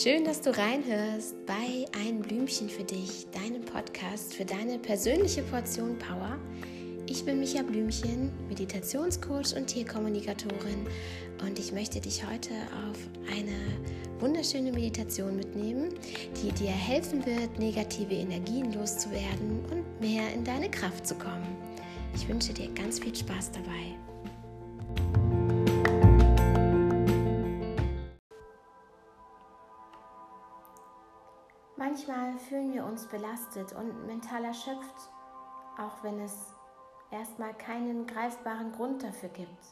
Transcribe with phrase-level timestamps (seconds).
[0.00, 5.98] Schön, dass du reinhörst bei Ein Blümchen für dich, deinem Podcast für deine persönliche Portion
[5.98, 6.38] Power.
[7.08, 10.86] Ich bin Micha Blümchen, Meditationscoach und Tierkommunikatorin
[11.44, 12.50] und ich möchte dich heute
[12.88, 12.96] auf
[13.36, 13.56] eine
[14.20, 15.88] wunderschöne Meditation mitnehmen,
[16.44, 21.56] die dir helfen wird, negative Energien loszuwerden und mehr in deine Kraft zu kommen.
[22.14, 24.07] Ich wünsche dir ganz viel Spaß dabei.
[31.78, 35.10] Manchmal fühlen wir uns belastet und mental erschöpft,
[35.78, 36.52] auch wenn es
[37.12, 39.64] erstmal keinen greifbaren Grund dafür gibt.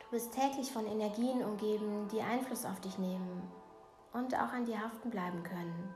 [0.00, 3.48] Du bist täglich von Energien umgeben, die Einfluss auf dich nehmen
[4.12, 5.94] und auch an dir haften bleiben können.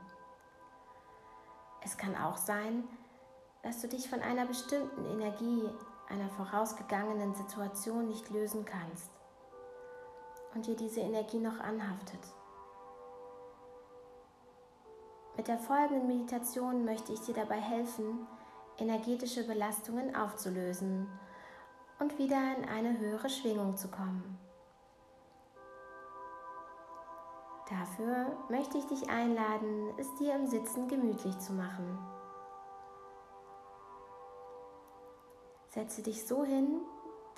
[1.83, 2.87] Es kann auch sein,
[3.61, 5.69] dass du dich von einer bestimmten Energie,
[6.07, 9.18] einer vorausgegangenen Situation nicht lösen kannst
[10.53, 12.19] und dir diese Energie noch anhaftet.
[15.37, 18.27] Mit der folgenden Meditation möchte ich dir dabei helfen,
[18.77, 21.07] energetische Belastungen aufzulösen
[21.99, 24.37] und wieder in eine höhere Schwingung zu kommen.
[27.69, 31.99] Dafür möchte ich dich einladen, es dir im Sitzen gemütlich zu machen.
[35.67, 36.81] Setze dich so hin,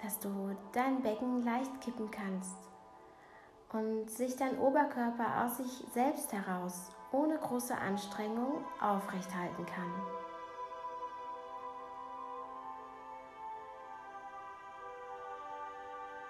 [0.02, 2.70] dass du dein Becken leicht kippen kannst
[3.73, 9.94] und sich dein Oberkörper aus sich selbst heraus ohne große Anstrengung aufrecht halten kann.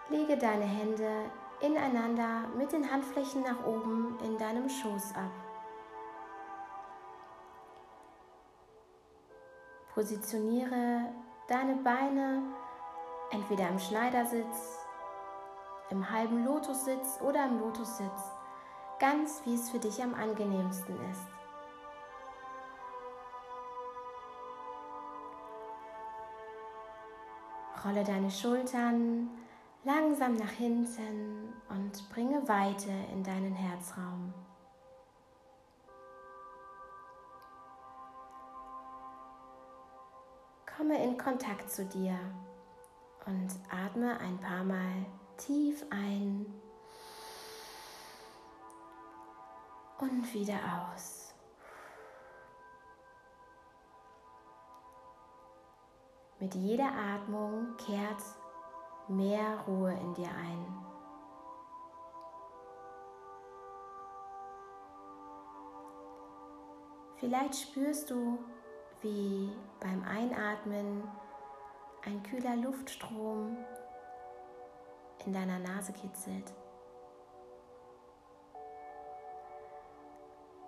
[0.09, 1.31] Lege deine Hände
[1.61, 5.31] ineinander mit den Handflächen nach oben in deinem Schoß ab.
[9.93, 11.13] Positioniere
[11.47, 12.41] deine Beine
[13.31, 14.80] entweder im Schneidersitz
[15.91, 18.31] im halben Lotussitz oder im Lotussitz,
[18.99, 21.27] ganz wie es für dich am angenehmsten ist.
[27.83, 29.29] Rolle deine Schultern
[29.83, 34.33] langsam nach hinten und bringe Weite in deinen Herzraum.
[40.77, 42.17] Komme in Kontakt zu dir
[43.25, 45.05] und atme ein paar Mal
[45.37, 46.45] tief ein
[49.99, 50.59] und wieder
[50.89, 51.33] aus.
[56.39, 58.23] Mit jeder Atmung kehrt
[59.07, 60.81] mehr Ruhe in dir ein.
[67.17, 68.39] Vielleicht spürst du,
[69.01, 71.07] wie beim Einatmen
[72.03, 73.55] ein kühler Luftstrom
[75.25, 76.53] in deiner Nase kitzelt.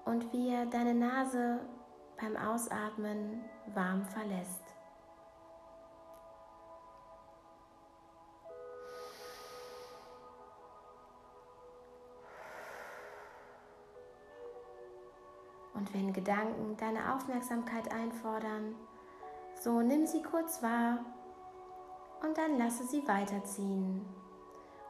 [0.06, 1.60] Und wie er deine Nase
[2.20, 3.44] beim Ausatmen
[3.74, 4.62] warm verlässt.
[15.74, 18.76] Und wenn Gedanken deine Aufmerksamkeit einfordern,
[19.60, 21.00] so nimm sie kurz wahr
[22.22, 24.06] und dann lasse sie weiterziehen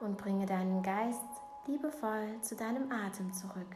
[0.04, 1.22] und bringe deinen Geist
[1.66, 3.76] liebevoll zu deinem Atem zurück.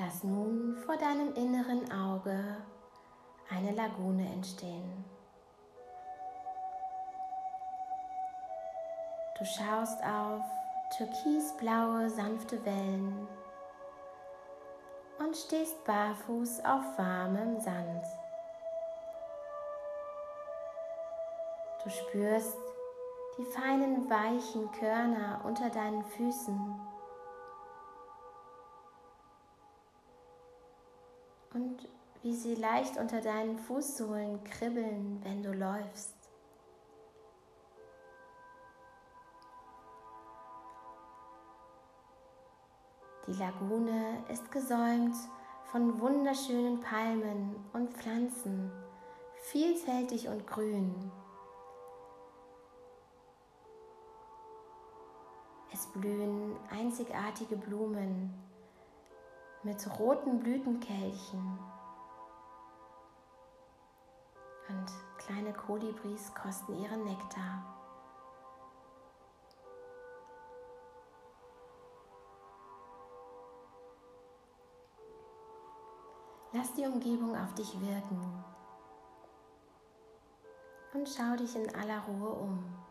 [0.00, 2.56] Lass nun vor deinem inneren Auge
[3.50, 5.04] eine Lagune entstehen.
[9.38, 10.42] Du schaust auf
[10.96, 13.28] türkisblaue, sanfte Wellen
[15.18, 18.04] und stehst barfuß auf warmem Sand.
[21.84, 22.56] Du spürst
[23.38, 26.80] die feinen, weichen Körner unter deinen Füßen
[31.54, 31.88] und
[32.22, 36.14] wie sie leicht unter deinen Fußsohlen kribbeln, wenn du läufst.
[43.26, 45.14] Die Lagune ist gesäumt
[45.70, 48.72] von wunderschönen Palmen und Pflanzen,
[49.42, 51.12] vielfältig und grün.
[55.72, 58.32] Es blühen einzigartige Blumen
[59.62, 61.58] mit roten Blütenkelchen
[64.68, 64.86] Und
[65.18, 67.62] kleine Kolibris kosten ihren Nektar.
[76.52, 78.44] Lass die Umgebung auf dich wirken
[80.94, 82.87] und schau dich in aller Ruhe um.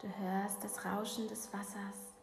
[0.00, 2.14] Du hörst das Rauschen des Wassers,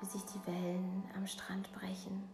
[0.00, 2.28] wie sich die Wellen am Strand brechen.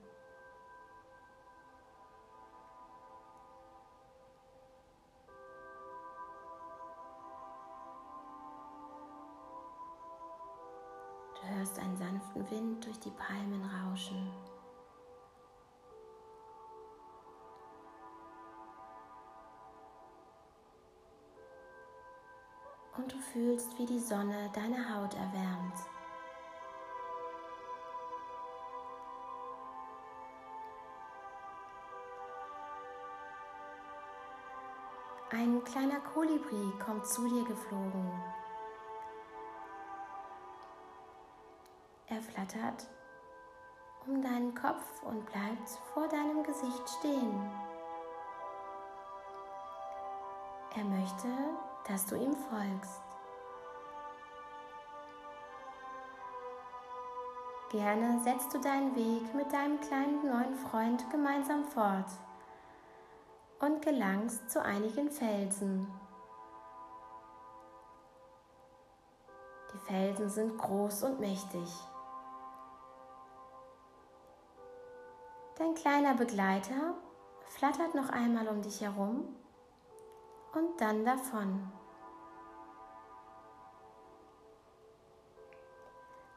[11.34, 14.32] Du hörst einen sanften Wind durch die Palmen rauschen.
[22.96, 25.74] Und du fühlst, wie die Sonne deine Haut erwärmt.
[35.30, 38.08] Ein kleiner Kolibri kommt zu dir geflogen.
[42.06, 42.88] Er flattert
[44.06, 47.50] um deinen Kopf und bleibt vor deinem Gesicht stehen.
[50.76, 51.28] Er möchte,
[51.88, 53.02] dass du ihm folgst.
[57.70, 62.06] Gerne setzt du deinen Weg mit deinem kleinen neuen Freund gemeinsam fort
[63.60, 65.88] und gelangst zu einigen Felsen.
[69.72, 71.68] Die Felsen sind groß und mächtig.
[75.58, 76.94] Dein kleiner Begleiter
[77.48, 79.34] flattert noch einmal um dich herum
[80.54, 81.70] und dann davon.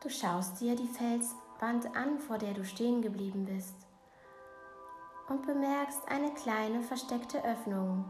[0.01, 3.75] Du schaust dir die Felswand an, vor der du stehen geblieben bist
[5.27, 8.05] und bemerkst eine kleine versteckte Öffnung.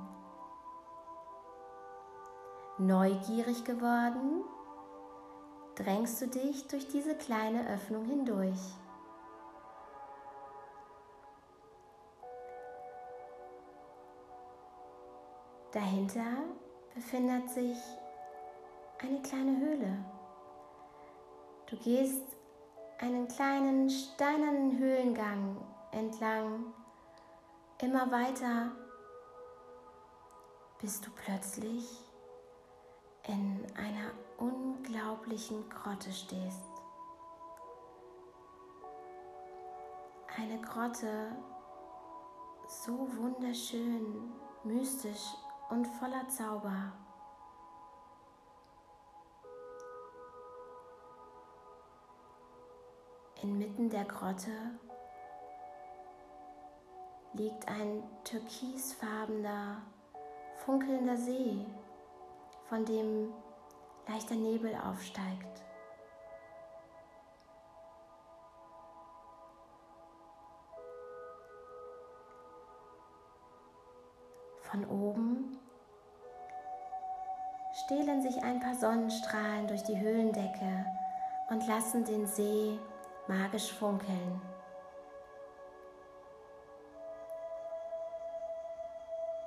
[2.77, 4.43] Neugierig geworden,
[5.75, 8.59] drängst du dich durch diese kleine Öffnung hindurch.
[15.77, 16.43] Dahinter
[16.95, 17.77] befindet sich
[18.97, 20.03] eine kleine Höhle.
[21.67, 22.35] Du gehst
[22.97, 26.73] einen kleinen steinernen Höhlengang entlang,
[27.79, 28.71] immer weiter,
[30.81, 31.85] bis du plötzlich
[33.27, 36.71] in einer unglaublichen Grotte stehst.
[40.39, 41.35] Eine Grotte
[42.67, 44.31] so wunderschön,
[44.63, 45.35] mystisch
[45.69, 46.93] und voller Zauber.
[53.41, 54.51] Inmitten der Grotte
[57.33, 59.81] liegt ein türkisfarbener,
[60.65, 61.65] funkelnder See,
[62.67, 63.31] von dem
[64.07, 65.66] leichter Nebel aufsteigt.
[74.71, 75.57] Von oben
[77.85, 80.85] stehlen sich ein paar Sonnenstrahlen durch die Höhlendecke
[81.49, 82.77] und lassen den See
[83.27, 84.41] magisch funkeln.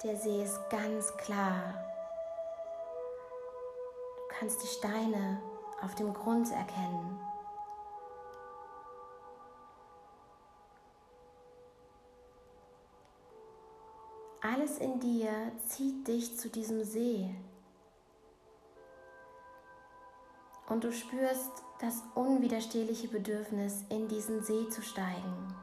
[0.03, 1.75] Der See ist ganz klar.
[4.17, 5.43] Du kannst die Steine
[5.83, 7.21] auf dem Grund erkennen.
[14.43, 17.35] Alles in dir zieht dich zu diesem See.
[20.67, 25.55] Und du spürst das unwiderstehliche Bedürfnis, in diesen See zu steigen.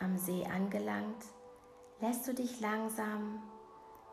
[0.00, 1.24] Am See angelangt,
[2.00, 3.42] lässt du dich langsam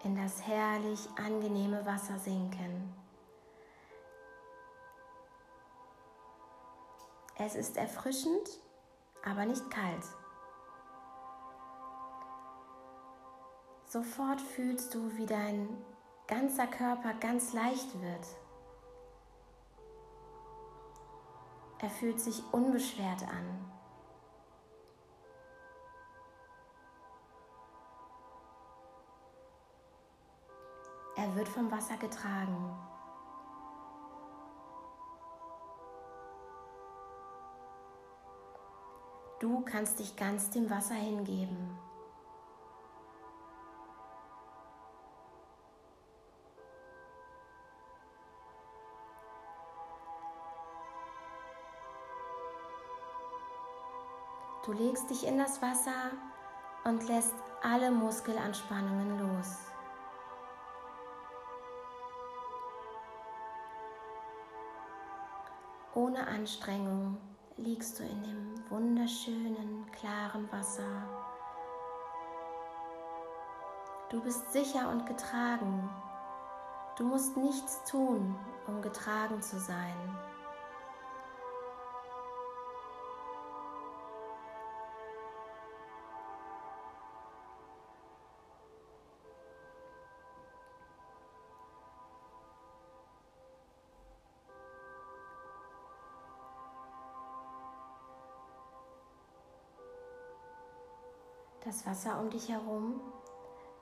[0.03, 3.00] in das herrlich angenehme Wasser sinken.
[7.43, 8.61] Es ist erfrischend,
[9.25, 10.05] aber nicht kalt.
[13.87, 15.67] Sofort fühlst du, wie dein
[16.27, 18.27] ganzer Körper ganz leicht wird.
[21.79, 23.71] Er fühlt sich unbeschwert an.
[31.15, 32.90] Er wird vom Wasser getragen.
[39.41, 41.75] Du kannst dich ganz dem Wasser hingeben.
[54.63, 56.11] Du legst dich in das Wasser
[56.83, 57.33] und lässt
[57.63, 59.57] alle Muskelanspannungen los.
[65.95, 67.30] Ohne Anstrengung
[67.63, 71.07] liegst du in dem wunderschönen, klaren Wasser.
[74.09, 75.89] Du bist sicher und getragen.
[76.97, 78.35] Du musst nichts tun,
[78.67, 79.95] um getragen zu sein.
[101.63, 102.99] Das Wasser um dich herum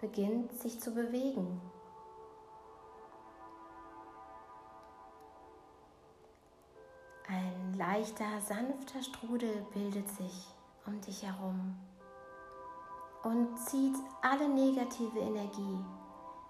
[0.02, 1.62] beginnt sich zu bewegen.
[7.28, 10.48] Ein leichter, sanfter Strudel bildet sich
[10.86, 11.76] um dich herum
[13.24, 15.86] und zieht alle negative Energie,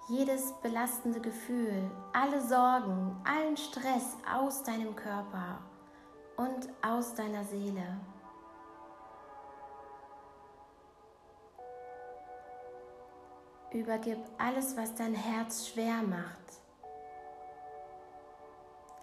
[0.07, 5.59] jedes belastende Gefühl, alle Sorgen, allen Stress aus deinem Körper
[6.37, 7.99] und aus deiner Seele.
[13.71, 16.39] Übergib alles, was dein Herz schwer macht.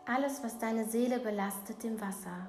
[0.06, 2.48] Alles, was deine Seele belastet, dem Wasser.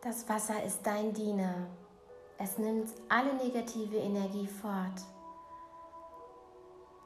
[0.00, 1.66] Das Wasser ist dein Diener.
[2.38, 5.02] Es nimmt alle negative Energie fort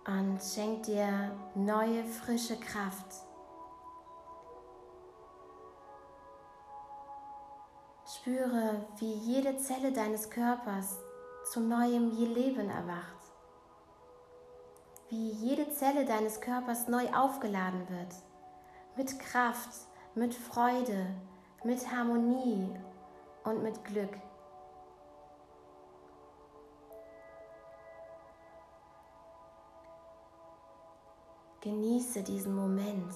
[0.07, 3.30] und schenkt dir neue, frische Kraft.
[8.21, 10.99] Spüre, wie jede Zelle deines Körpers
[11.51, 13.17] zu neuem Leben erwacht.
[15.09, 18.15] Wie jede Zelle deines Körpers neu aufgeladen wird.
[18.95, 19.71] Mit Kraft,
[20.15, 21.07] mit Freude,
[21.65, 22.69] mit Harmonie
[23.45, 24.19] und mit Glück.
[31.63, 33.15] Genieße diesen Moment.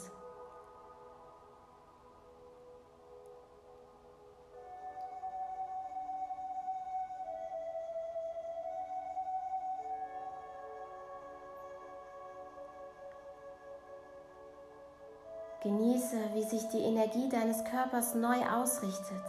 [15.64, 19.22] Genieße, wie sich die Energie deines Körpers neu ausrichtet.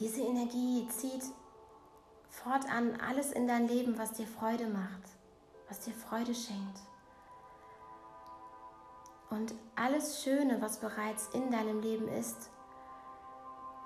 [0.00, 1.22] Diese Energie zieht
[2.30, 5.02] fortan alles in dein Leben, was dir Freude macht,
[5.68, 6.80] was dir Freude schenkt.
[9.28, 12.50] Und alles Schöne, was bereits in deinem Leben ist,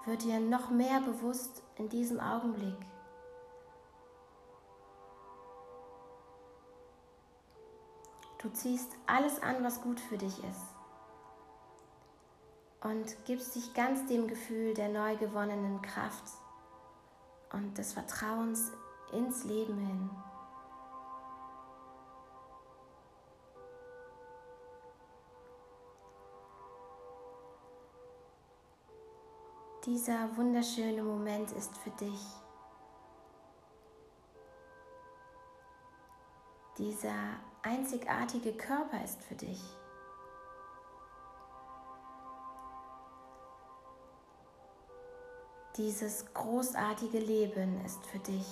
[0.08, 2.76] wird dir noch mehr bewusst in diesem Augenblick.
[8.38, 10.78] Du ziehst alles an, was gut für dich ist
[12.80, 16.24] und gibst dich ganz dem Gefühl der neu gewonnenen Kraft
[17.52, 18.72] und des Vertrauens
[19.12, 20.10] ins Leben hin.
[29.88, 32.20] Dieser wunderschöne Moment ist für dich.
[36.76, 37.14] Dieser
[37.62, 39.62] einzigartige Körper ist für dich.
[45.78, 48.46] Dieses großartige Leben ist für dich.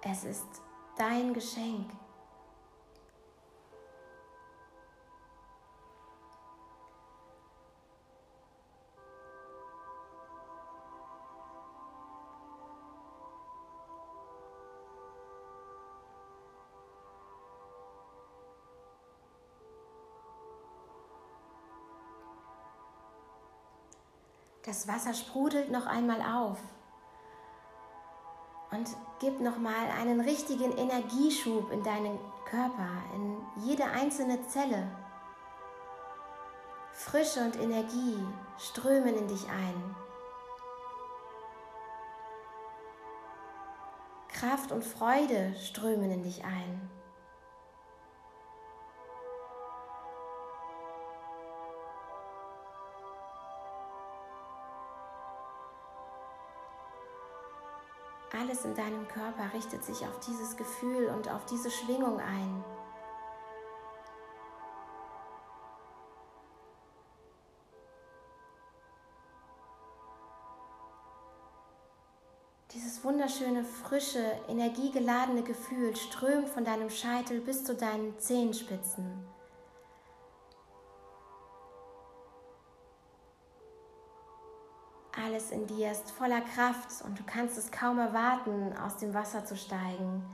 [0.00, 0.62] Es ist
[0.96, 1.90] dein Geschenk.
[24.64, 26.58] Das Wasser sprudelt noch einmal auf
[28.70, 28.88] und
[29.18, 34.88] gibt noch mal einen richtigen Energieschub in deinen Körper, in jede einzelne Zelle.
[36.92, 38.18] Frische und Energie
[38.58, 39.96] strömen in dich ein.
[44.28, 46.90] Kraft und Freude strömen in dich ein.
[58.42, 62.64] alles in deinem Körper richtet sich auf dieses Gefühl und auf diese Schwingung ein.
[72.74, 79.24] Dieses wunderschöne, frische, energiegeladene Gefühl strömt von deinem Scheitel bis zu deinen Zehenspitzen.
[85.24, 89.44] Alles in dir ist voller Kraft und du kannst es kaum erwarten, aus dem Wasser
[89.44, 90.24] zu steigen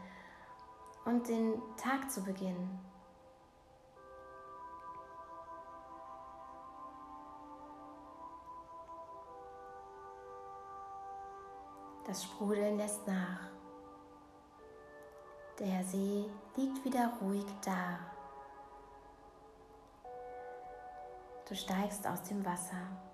[1.04, 2.80] und den Tag zu beginnen.
[12.06, 13.50] Das Sprudeln lässt nach.
[15.58, 16.24] Der See
[16.56, 17.98] liegt wieder ruhig da.
[21.46, 23.07] Du steigst aus dem Wasser.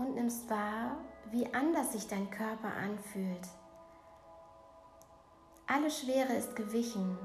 [0.00, 0.96] Und nimmst wahr,
[1.30, 3.46] wie anders sich dein Körper anfühlt.
[5.66, 7.18] Alle Schwere ist gewichen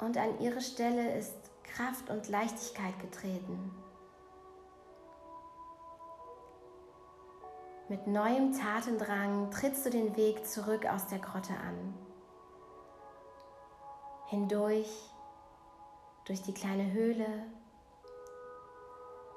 [0.00, 3.70] und an ihre Stelle ist Kraft und Leichtigkeit getreten.
[7.90, 11.94] Mit neuem Tatendrang trittst du den Weg zurück aus der Grotte an.
[14.28, 15.10] Hindurch,
[16.24, 17.44] durch die kleine Höhle,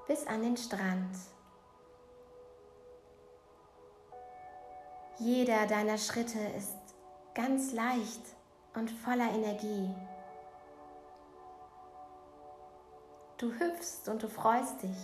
[0.09, 1.15] bis an den Strand.
[5.19, 6.75] Jeder deiner Schritte ist
[7.35, 8.23] ganz leicht
[8.73, 9.93] und voller Energie.
[13.37, 14.97] Du hüpfst und du freust dich.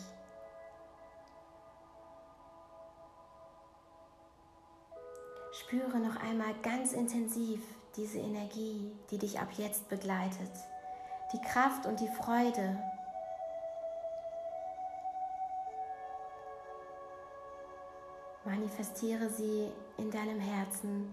[5.52, 7.62] Spüre noch einmal ganz intensiv
[7.96, 10.52] diese Energie, die dich ab jetzt begleitet.
[11.32, 12.82] Die Kraft und die Freude.
[18.56, 21.12] Manifestiere sie in deinem Herzen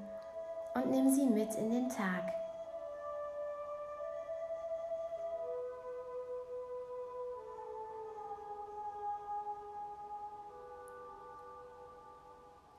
[0.74, 2.33] und nimm sie mit in den Tag.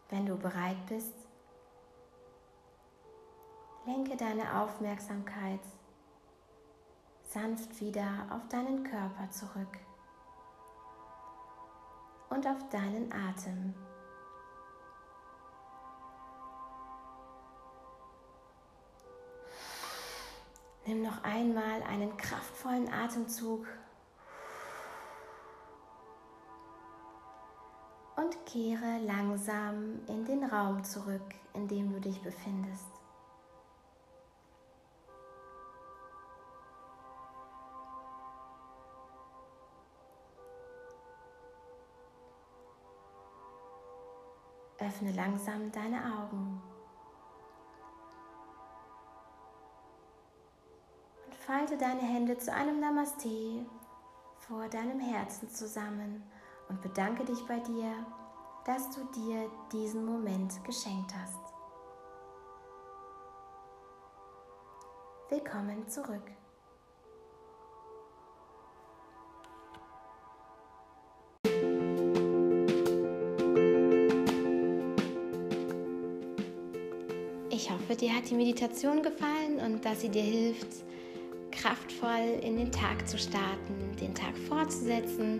[0.10, 1.13] Wenn du bereit bist,
[3.86, 5.60] lenke deine Aufmerksamkeit
[7.28, 9.78] sanft wieder auf deinen Körper zurück
[12.30, 13.73] und auf deinen Atem.
[20.86, 23.65] Nimm noch einmal einen kraftvollen Atemzug
[28.17, 32.88] und kehre langsam in den Raum zurück, in dem du dich befindest.
[44.80, 46.62] Öffne langsam deine Augen
[51.45, 53.65] falte deine Hände zu einem Namaste
[54.39, 56.23] vor deinem Herzen zusammen
[56.69, 57.93] und bedanke dich bei dir,
[58.65, 61.39] dass du dir diesen Moment geschenkt hast.
[65.29, 66.32] Willkommen zurück.
[77.49, 80.84] Ich hoffe, dir hat die Meditation gefallen und dass sie dir hilft,
[81.53, 85.39] kraftvoll in den Tag zu starten, den Tag fortzusetzen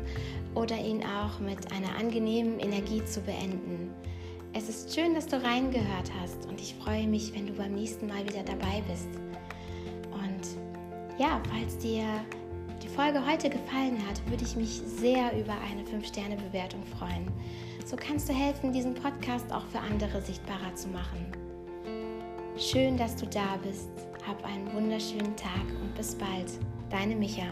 [0.56, 3.92] oder ihn auch mit einer angenehmen Energie zu beenden.
[4.54, 8.08] Es ist schön, dass du reingehört hast und ich freue mich, wenn du beim nächsten
[8.08, 9.10] Mal wieder dabei bist.
[10.12, 12.06] Und ja, falls dir
[12.84, 17.32] die Folge heute gefallen hat, würde ich mich sehr über eine 5-Sterne-Bewertung freuen.
[17.86, 21.32] So kannst du helfen, diesen Podcast auch für andere sichtbarer zu machen.
[22.58, 23.90] Schön, dass du da bist.
[24.26, 26.48] Hab einen wunderschönen Tag und bis bald.
[26.90, 27.48] Deine Micha.